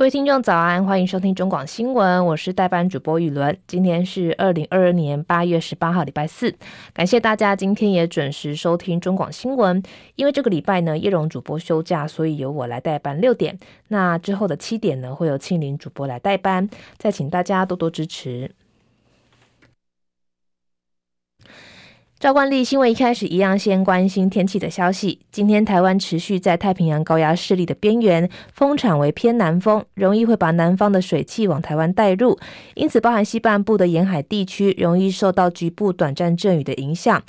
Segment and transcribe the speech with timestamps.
[0.00, 3.54] 各位听众早安，欢迎收听中广新闻，我是代班主播雨伦。
[3.66, 6.56] 今天是二零二二年八月十八号，礼拜四。
[6.94, 9.82] 感谢大家今天也准时收听中广新闻。
[10.14, 13.58] 因为这个礼拜呢，叶荣主播休假，所以由我来代班六点。
[13.88, 16.70] 那之后的七点呢，会有庆铃主播来代班。
[16.96, 18.50] 再请大家多多支持。
[22.20, 25.20] 照惯例，新闻一开始一样，先关心天气的消息。
[25.32, 32.38] 今天台湾持续在太平洋高压势力的边缘，风场为偏南风，容易会把南方的水汽往台湾带入，
[32.74, 37.22] 因此包含西半部的沿海地区容易受到局部短暂阵雨的影响。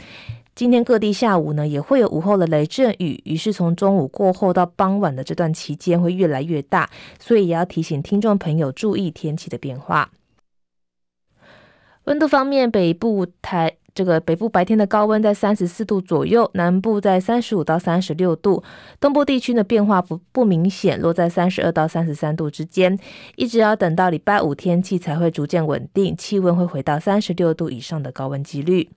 [0.54, 10.12] 今天各地下午呢，也会有午后的雷阵雨，于是从中午过后到傍晚的这段期间会越来越大，所以也要提醒听众朋友注意天气的变化。
[12.05, 13.78] 温度方面，北部台。
[13.94, 18.64] 这个北部白天的高温在三十四度左右，南部在三十五到三十六度，
[19.00, 22.97] 东部地区的变化不不明显，落在三十二到三十三度之间。
[23.36, 28.89] 一直要等到礼拜五天气才会逐渐稳定，气温会回到三十六度以上的高温几率。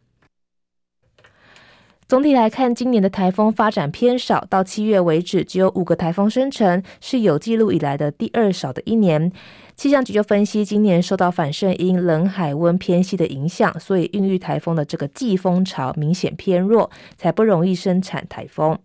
[2.06, 9.32] 总体来看，今年的台风发展偏少，到七月为止只有五个台风生成，是有记录以来的第二少的一年。
[9.76, 18.78] 气象局就分析，今年受到反圣因冷海温偏西的影响，所以孕育台风的这个季风潮明显偏弱，才不容易生产台风。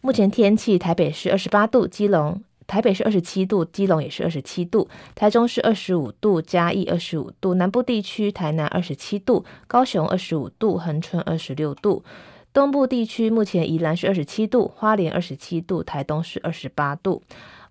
[0.00, 2.42] 目前天气，台北是二十八度，基隆。
[2.68, 12.04] 台北是二十七度，基隆也是二十七度，台中是二十五度，嘉义二十五度，南部地区台南二十七度，高雄二十五度，恒春二十六度，
[12.52, 17.22] 东部地区目前宜兰是二十七度，花莲二十七度，台东是二十八度，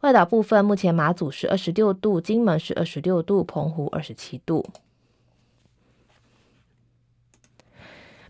[0.07, 4.65] 外岛部分目前马祖是二十六度，金门是二十六度，澎湖二十七度。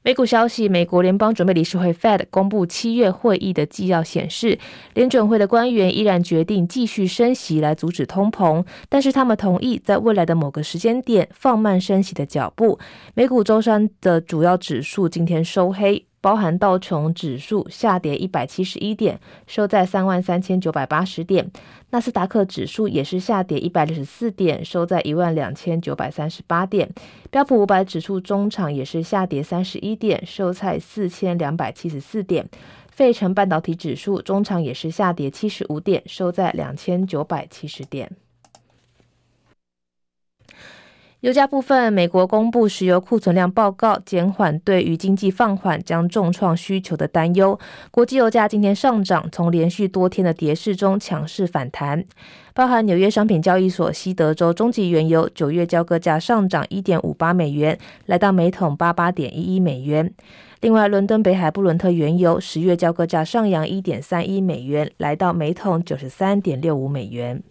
[0.01, 4.57] 美股消息，美国联邦准备理事会 Fed 公布七月会议的纪要显示，
[4.95, 12.79] 联准会的官员依然决定继续升息来阻止通膨，但是他们同意在未来的某个时间点放慢升息的脚步。
[13.13, 16.06] 美股周三的主要指数今天收黑。
[16.19, 21.45] 包含道琼指数下跌一百七十一点，收在三万三千九百八十点；
[21.91, 26.87] 纳斯达克指数也是下跌一百六十四点，收在一万两千九百三十八点；
[27.29, 32.45] 标普五百指数中场也是下跌三十一点，收在四千两百七十四点；
[32.89, 38.11] 费城半导体指数中场也是下跌七十五点，收在两千九百七十点。
[41.21, 47.59] 油价部分，美国公布石油库存量报告，减缓对于经济放缓将重创需求的担忧。
[47.89, 52.05] 国际油价今天上涨，从连续多天的跌势中强势反弹。
[52.53, 60.13] 包含纽约商品交易所西德州中级原油九月交割价上涨一点五八美元，来到每桶八八点一一美元。
[60.61, 67.41] 另外，伦敦北海布伦特原油十月交割价上扬一点三一美元，来到每桶九十三点六五美元。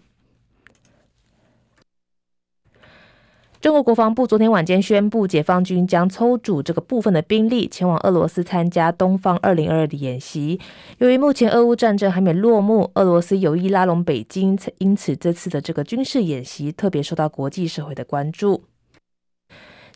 [3.61, 10.61] 中国国防部昨天晚间宣布，解放军将抽组这个部分的兵力前往俄罗斯参加东方二零二二的演习。
[10.99, 18.65] 由于目前俄乌战争还没落幕，俄罗斯有意拉拢北京，因此这次的这个军事演习特别受到国际社会的关注。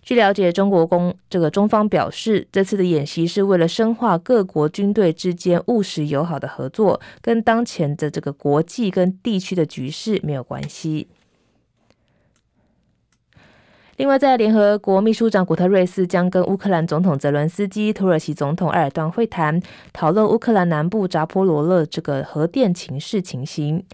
[0.02, 11.08] 据了解，中国公这个中方表示，这次的演习是为了深化各国军队之间务实友好的合作，跟当前的这个国际跟地区的局势没有关系。
[14.00, 19.60] 另外，在联合国秘书长古特瑞斯将跟乌克兰总统泽伦斯基、土耳其总统埃尔段会谈，
[19.92, 23.84] 讨论乌克兰南部扎波罗勒这个核电情势情形。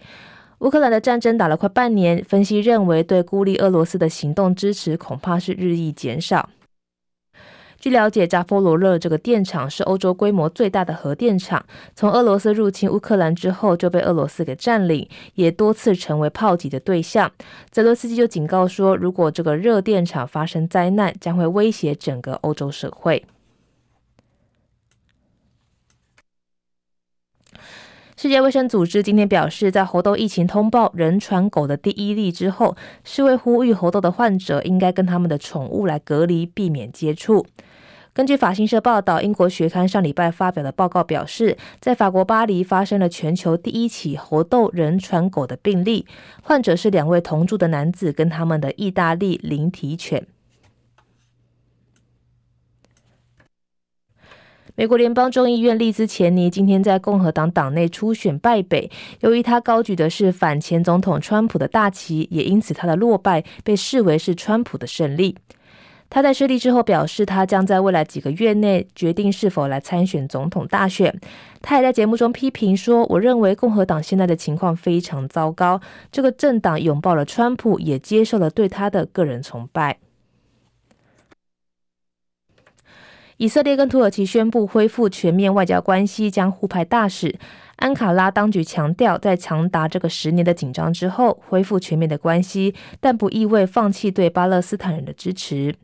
[0.59, 6.47] 乌克兰的战争打了快半年，分析认为对孤立俄罗斯的行动支持恐怕是日益减少。
[7.79, 11.63] 据了解，扎波罗热这个电厂是欧洲规模最大的核电厂。
[11.95, 17.31] 从俄罗斯入侵乌克兰之后，就被俄罗斯给占领，也多次成为炮击的对象。
[17.71, 23.23] 泽伦斯基就警告说，如果这个热电厂发生灾难，将会威胁整个欧洲社会。
[28.19, 37.45] 世界卫生组织今天表示，在猴痘疫情通报人传狗的第一例之后，世卫呼吁猴痘的患者应该跟他们的宠物来隔离，避免接触。
[38.13, 46.07] 根据法新社报道，英国学刊上礼拜发表的报告表示，在法国巴黎发生了全球第一起猴痘人传狗的病例，
[46.41, 50.25] 患者是两位同住的男子跟他们的意大利灵缇犬。
[54.79, 58.91] 美国联邦众议院利兹钱尼今天在共和党党内初选败北，
[59.21, 65.35] 由于他高举的是反前总统川普的大旗，也因此他的落败被视为是川普的胜利。
[66.11, 71.19] 他在失利之后表示，他将在未来几个月内决定是否来参选总统大选。
[71.59, 75.81] 他也在节目中批评说：“我认为共和党现在的情况非常糟糕，
[76.11, 79.97] 这个政党拥抱了川普，也接受了对他的个人崇拜。”
[83.37, 87.35] 以色列跟土耳其宣布恢复全面外交关系，将互派大使。
[87.75, 95.75] 安卡拉当局强调，在长达这个十年的紧张之后，恢复全面的关系，但不意味放弃对巴勒斯坦人的支持。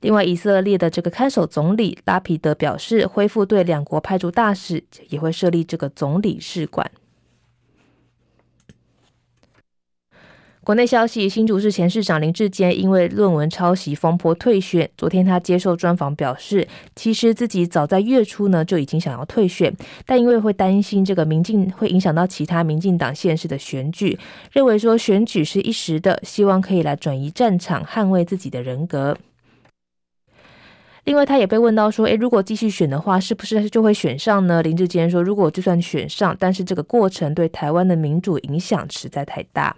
[0.00, 6.90] 另外，以色列的这个看守总理拉皮德表示，恢复对两国派驻大使，也会设立这个总理事馆。
[10.64, 14.88] 国内消息：新竹市前市长林志坚因为论文抄袭风波退选。
[14.96, 19.74] 昨天他接受专访表示，其实自己早在月初呢就已经想要退选，
[20.06, 24.16] 但因为会担心这个民进会影响到其他民进党县市的选举，
[24.52, 29.18] 认为说选举是一时的，希望可以来转移战场，捍卫自己的人格。
[31.02, 39.74] 另外，他也被问到说：“诶，如果继续选的话，是不是就会选上呢？”林志坚说：“如果就算选上，但是这个过程对台湾的民主影响实在太大。”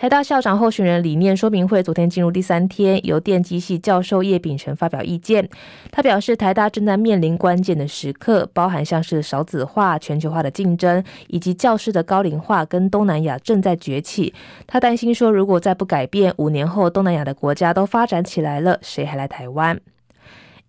[0.00, 5.46] 台大校长候选人理念说明会昨天进入第三天，由电机系教授叶秉成发表意见。
[5.90, 14.32] 他表示，台大正在面临关键的时刻，包含像是少子化、全球化的竞争，以及教师的高龄化跟东南亚正在崛起。
[14.66, 19.78] 他担心说，如果再不改变，五年后东南亚的国家都发展起来了，谁还来台湾？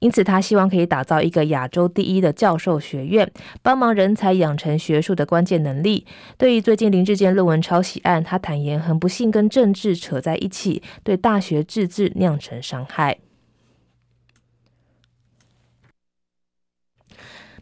[0.02, 3.32] 因此，他希望可以打造一个亚洲第一的教授学院，
[3.62, 6.08] 帮忙人才养成学术的关键能力。
[6.40, 13.20] 对于最近林志坚论文抄袭案，他坦言很不幸跟政治扯在一起，对大学自治酿成伤害。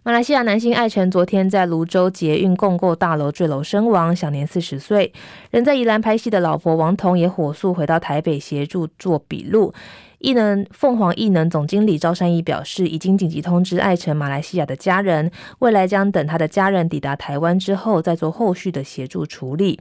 [0.01, 5.12] 马来西亚男星艾辰昨天在泸州捷运共构大楼坠楼身亡，享年四十岁。
[5.51, 9.74] 人在宜兰拍戏的老婆王彤也火速回到台北协助做笔录。
[10.19, 19.80] 艺能凤凰艺能总经理赵善义表示，已经紧急通知艾成马来西亚的家人，未来将等他的家人抵达台湾之后，再做后续的协助处理。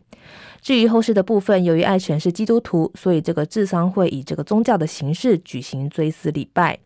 [0.61, 6.79] 至于后事的部分，由于艾成是基督徒，所以这个治丧会以这个宗教的形式举行追思礼拜。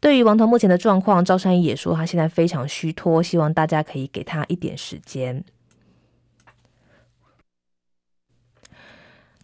[0.00, 5.44] 对于王彤目前的状况，赵善义也说他现在非常虚脱，希望大家可以给他一点时间。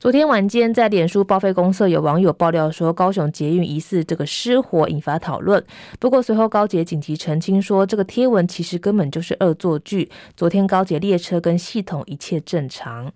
[0.07, 5.61] 昨天晚间，在脸书报废公社，有网友爆料说，高雄捷运疑似这个失火，引发讨论。
[5.99, 10.09] 不过随后高捷紧急澄清说，这个贴文其实根本就是恶作剧。
[10.37, 13.13] 昨天高捷列车跟系统一切正常。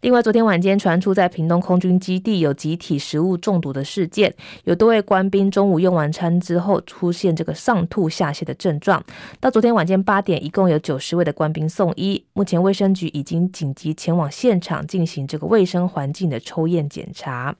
[0.00, 9.04] 另外，昨天晚间传出在屏东空军基地有集体食物中毒的事件，有多位官兵中午用完餐之后出现这个上吐下泻的症状。
[9.40, 17.56] 到昨天晚间八点，一共有九十位的官兵送医，目前卫生局已经紧急前往现场进行这个卫生环境的抽验检查。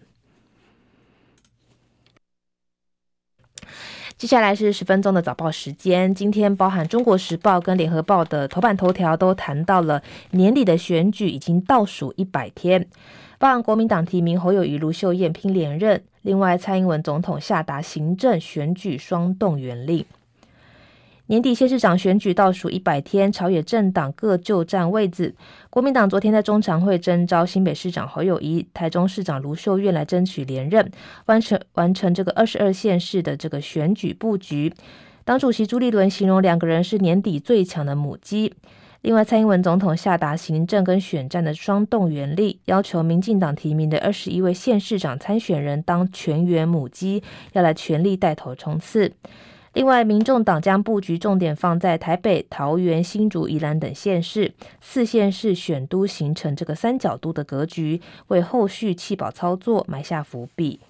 [4.19, 6.12] 接下来是十分钟的早报时间。
[6.12, 12.85] 今天包含《中国时报》跟《联合报》的头版头条都谈到了年底的选举已经倒数一百天，
[13.38, 20.05] 包含国民党提名侯友谊、卢秀燕拼连任，另外蔡英文总统下达行政选举双动员令。
[21.28, 25.34] 年底县市长选举倒数一百天，朝野政党各就占位置。
[25.69, 30.90] 国民党昨天在中常会征召新北市长侯友谊、台中市长卢秀燕来争取连任，
[31.26, 34.73] 完成完成这个二十二县市的这个选举布局。
[35.23, 38.54] 党主席朱立伦形容两个人是年底最强的母鸡。
[39.02, 49.12] 另外，蔡英文总统下达行政跟选战的双动员力，要求民进党提名的二十一位县市长参选人当全员母鸡，要来全力带头冲刺。
[49.75, 60.80] 另外，民众党将布局重点放在台北、桃园、新竹、宜兰等县市，四县市选都形成这个三角都的格局，为后续弃保操作埋下伏笔。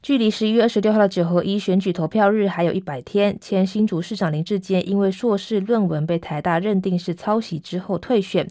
[0.00, 8.48] 距离十一月二十六号的九合一选举投票日还有一百天，前新竹市长林志坚因为硕士论文被台大认定是抄袭之后退选。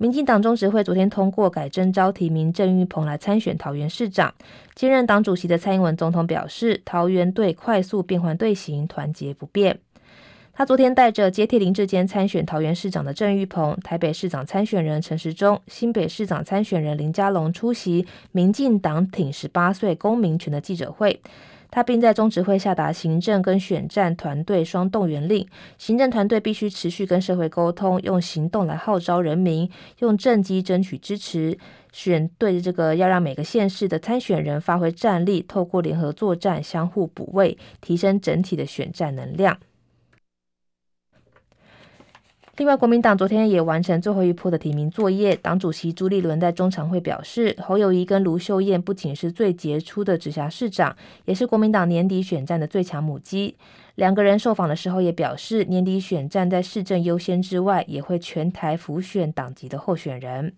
[0.00, 4.32] 民进党中执会昨天通过改征召提名郑玉鹏来参选桃园市长。
[4.76, 9.80] 兼任党主席的蔡英文总统表示，桃园队快速变换队形，团结不变。
[10.52, 21.20] 他昨天带着接替林志坚参选桃园市长的郑玉鹏、台北市长参选人陈时中、新北市长参选人林佳龙出席民进党挺十八岁公民权的记者会。
[21.70, 25.46] 他并在中执会下达行政跟选战团队双动员令，
[25.76, 31.58] 行政团队必须持续跟社会沟通，用行动来号召人民，用政绩争取支持。
[31.90, 39.58] 选对这个要让每个县市的参选人发挥战力，透过联合作战，相互补位，提升整体的选战能量。
[42.58, 45.36] 另外，国民党昨天也完成最后一波的提名作业。
[45.36, 53.54] 党主席朱立伦在中常会表示，侯友谊跟卢秀燕不仅是最杰出的直辖市长，也是国民党年底选战的最强母鸡。
[53.94, 60.54] 两个人受访的时候也表示，年底选战在市政优先之外，也会全台浮选党籍的候选人。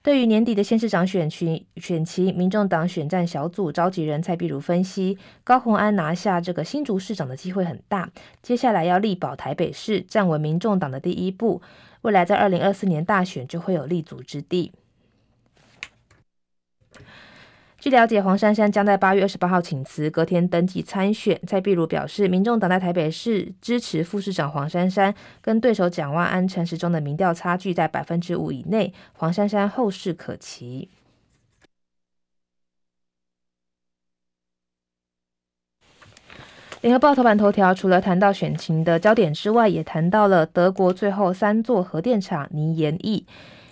[0.00, 11.60] 对于年底的县市长选群选期，民众党选战小组召集人蔡碧如分析，高鸿安拿下这个新竹市长的机会很大，接下来要力保台北市，站稳民众党的第一步，
[12.02, 14.72] 未来在二零二四年大选就会有立足之地。
[17.80, 21.40] 据了解，黄珊珊将在八月二十八号请辞，隔天登记参选。
[21.46, 30.90] 蔡壁如表示，民众党在台北市支持副市长黄珊珊，跟对手蒋万安、陈时中的民调差距在百分之五以内，黄珊珊后势可期。
[36.80, 43.24] 联合报头版头条除了谈到选情的焦点之外，也谈到了德国最后三座核电厂拟延役。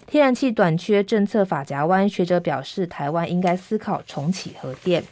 [0.07, 5.03] 天然气短缺政策法夹弯，学者表示，台湾应该思考重启核电。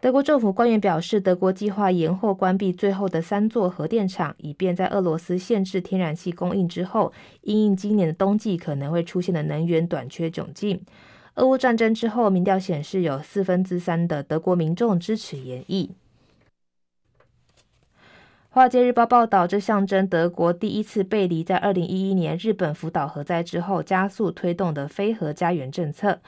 [0.00, 10.80] 德国政府官员表示，德国计划延后关闭最后的三座核电厂，以便在俄罗斯限制天然气供应之后，因应今年的冬季可能会出现的能源短缺窘境。
[11.34, 15.90] 俄乌战争之后，民调显示有四分之三的德国民众支持延役。
[18.52, 26.18] 《华尔街日报》报道，这象征德国第一次背离在二零一一年日本福岛核灾之后加速推动的非核家园政策。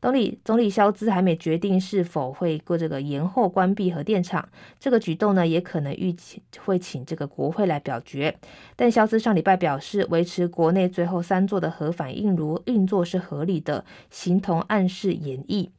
[0.00, 4.48] 总理总理肖兹还没决定是否会过这个延后关闭核电厂，
[4.80, 8.34] 这个举动呢也可能预期会请这个国会来表决。
[8.74, 15.70] 但肖兹上礼拜表示，维持国内最后三座的核反应炉运作是合理的，形同暗示延役。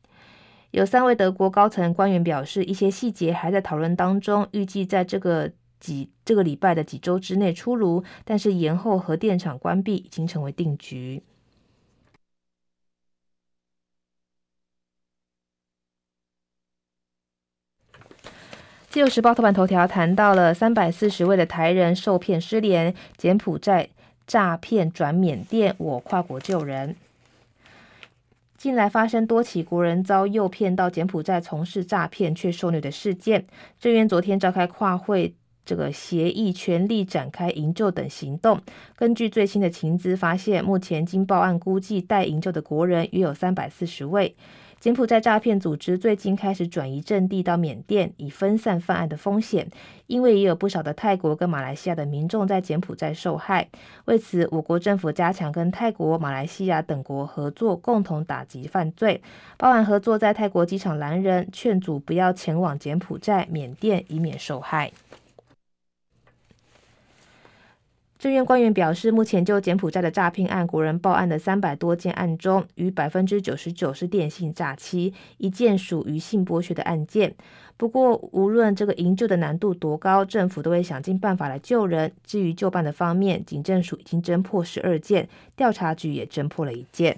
[0.69, 5.53] 有三位德国高层官员表示，一些细节还在讨论当中，预计在这个。
[5.79, 11.23] 几这个礼拜的几周之内出炉，但是延后核电厂关闭已经成为定局。
[18.89, 23.89] 自由时报头版头条谈到了三百四十位的台人受骗失联，柬埔寨
[24.25, 26.95] 诈骗转缅甸，我跨国救人。
[28.57, 33.45] 近来发生多起国人遭诱骗到柬埔寨从事诈骗却受虐的事件，
[33.79, 35.35] 政院昨天召开跨会。
[35.67, 38.59] 这个协议全力展开营救等行动。
[38.95, 44.33] 根据最新的情资发现，目前经报案估计待营救的国人约有三百四十位。
[44.79, 49.67] 柬埔寨诈骗组织最近开始转移阵地到缅甸，以分散犯案的风险。
[50.05, 53.67] 因为也有不少的泰国跟马来西亚的民众在柬埔寨受害。
[54.05, 59.21] 为此，我国政府加强跟泰国、马来西亚等国合作，共同打击犯罪，
[59.57, 64.91] 包案合作在泰国机场拦人，劝阻不要前往柬埔寨、缅甸，以免受害。
[68.19, 77.35] 政院官员表示，目前就柬埔寨的诈骗案，国人报案的三百多件案中，逾百分之九十九是电信诈欺，一件属于性剥削的案件。
[77.77, 82.11] 不过，无论这个营救的难度多高，政府都会想尽办法来救人。
[82.25, 87.15] 至于旧办的方面，警政署已经侦破十二件，调查局也侦破了一件。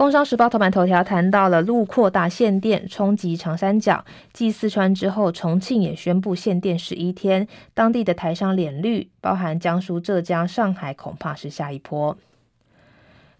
[0.00, 4.02] 工商时报头版头条谈到了路扩大限电冲击长三角，
[4.32, 12.16] 继四川之后，重庆也宣布限电十一天，当地的台商脸绿，包含江苏、浙江、上海，恐怕是下一波。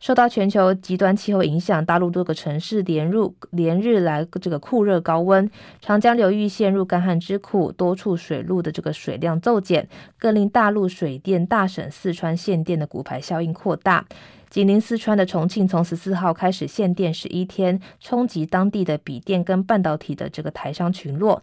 [0.01, 5.51] 受到全球极端气候影响，大陆多个城市连入连日来这个酷热高温，
[5.81, 9.89] 长江流域陷入干旱之苦，多处水路的这个水量骤减，
[10.19, 14.05] 更令大陆水电大省四川限电的骨牌效应扩大。
[14.51, 21.41] 紧邻四川的重庆，从十四号开始限电十一天，冲击当地的笔电跟半导体的这个台商群落。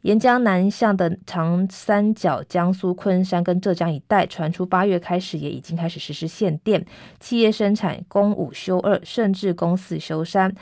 [0.00, 6.86] 沿江南向的长三角、江苏昆山跟浙江一带传出，八月开始也已经开始实施限电，
[7.20, 10.54] 企业生产供五休二，甚至供四休三。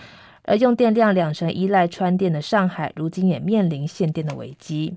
[0.43, 4.97] 而用电量两成依赖川电的上海，如今也面临限电的危机。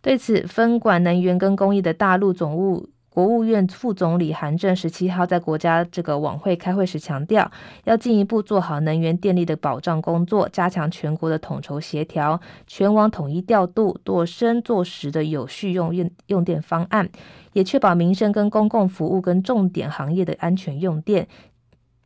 [0.00, 2.88] 对此，分管能源跟工业的大陆总务。
[3.16, 7.50] 国务院副总理韩正十七号在国家这个晚会开会时强调，
[7.84, 17.08] 要进一步做好能源电力的保障工作，加强全国的统筹协调，全网统一调度，做深做实的有序用用用电方案，
[17.54, 21.26] 也确保民生跟公共服务跟重点行业的安全用电，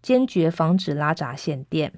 [0.00, 1.92] 坚决防止拉闸限电。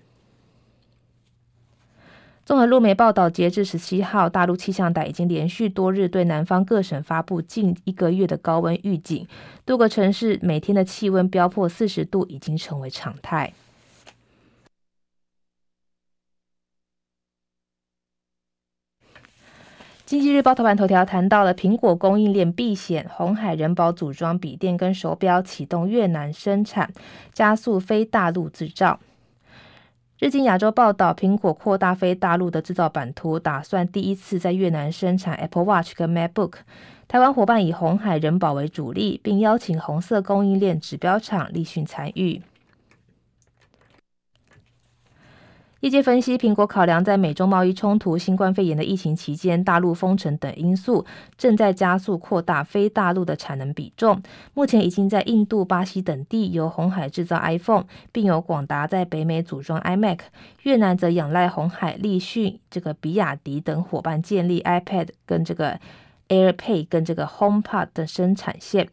[2.45, 9.27] 综合路媒报道截至十七号大陆气象台已经连续多日对南方各省发布近一个月的高温预警。
[9.65, 13.53] 多个城市每天的气温飙破四十度已经成为常态。
[20.05, 26.93] 经济日报头版头条谈到了苹果供应链避险红海人保组装笔电跟手表启动越南生产
[27.33, 28.99] 加速非大陆制造。
[30.23, 36.53] 日经亚洲报道，苹果扩大非大陆的制造版图，打算第一次在越南生产 Apple Watch 跟 MacBook。
[37.09, 42.41] 台湾伙伴以红海人保为主力，并邀请红色供应链指标厂立讯参与。
[45.83, 51.05] 业界分析，苹果考量在美中贸易冲突、新冠肺炎的疫情期间、大陆封城等因素，
[51.37, 54.23] 正在加速扩大非大陆的产能比重。
[54.55, 60.21] 目前已经在印度、巴西等地由红海制造 iPhone，并由广达在北美组装 iMac。
[60.63, 65.81] 越南则仰赖红海、立讯、这个比亚迪等伙伴建立 iPad 跟这个
[66.29, 68.89] AirPay 跟这个 HomePod 的生产线。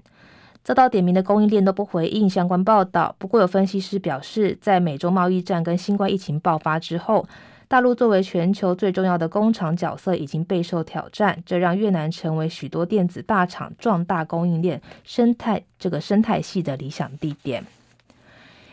[0.63, 3.15] 遭到点名的供应链都不回应相关报道。
[3.17, 7.27] 不过，有分析师表示，在美洲贸易战跟新冠疫情爆发之后，
[7.67, 17.63] 大陆作为全球最重要的工厂角色已经备受挑战，这让越南成为许多电子大厂壮大供应链生态这个生态系的理想地点。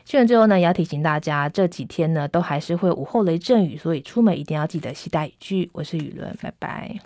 [0.05, 5.69] 新闻最后呢，也要提醒大家，这几天呢都还是会午后雷阵雨，所以出门一定要记得携带雨具。
[5.73, 6.97] 我是雨伦，拜拜。